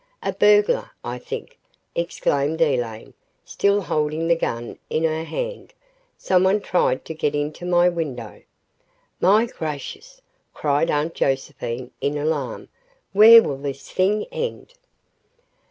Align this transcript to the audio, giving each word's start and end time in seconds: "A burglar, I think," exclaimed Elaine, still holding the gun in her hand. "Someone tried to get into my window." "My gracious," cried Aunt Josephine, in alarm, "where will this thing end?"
"A 0.23 0.33
burglar, 0.33 0.89
I 1.03 1.19
think," 1.19 1.59
exclaimed 1.93 2.59
Elaine, 2.59 3.13
still 3.45 3.81
holding 3.81 4.27
the 4.27 4.35
gun 4.35 4.79
in 4.89 5.03
her 5.03 5.23
hand. 5.23 5.75
"Someone 6.17 6.59
tried 6.59 7.05
to 7.05 7.13
get 7.13 7.35
into 7.35 7.67
my 7.67 7.87
window." 7.87 8.41
"My 9.19 9.45
gracious," 9.45 10.19
cried 10.55 10.89
Aunt 10.89 11.13
Josephine, 11.13 11.91
in 12.01 12.17
alarm, 12.17 12.69
"where 13.13 13.43
will 13.43 13.57
this 13.57 13.91
thing 13.91 14.25
end?" 14.31 14.73